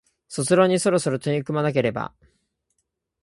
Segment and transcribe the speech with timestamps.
[0.29, 2.11] 卒論にそろそろ取り組まなければ